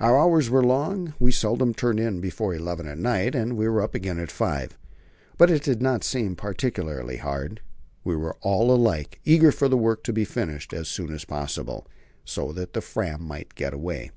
Our 0.00 0.20
hours 0.20 0.50
were 0.50 0.62
long; 0.62 1.14
we 1.18 1.32
seldom 1.32 1.72
turned 1.72 1.98
in 1.98 2.20
before 2.20 2.54
eleven 2.54 2.86
at 2.86 2.98
night, 2.98 3.34
and 3.34 3.56
were 3.56 3.80
up 3.80 3.94
again 3.94 4.18
at 4.18 4.30
five. 4.30 4.76
But 5.38 5.50
it 5.50 5.62
did 5.62 5.80
not 5.80 6.04
seem 6.04 6.36
particularly 6.36 7.16
hard; 7.16 7.62
we 8.04 8.14
were 8.14 8.36
all 8.42 8.70
alike 8.70 9.18
eager 9.24 9.50
for 9.50 9.68
the 9.68 9.78
work 9.78 10.04
to 10.04 10.12
be 10.12 10.26
finished 10.26 10.74
as 10.74 10.88
soon 10.88 11.10
as 11.14 11.24
possible, 11.24 11.86
so 12.22 12.52
that 12.52 12.74
the 12.74 12.82
Fram 12.82 13.22
might 13.22 13.54
get 13.54 13.72
away. 13.72 14.10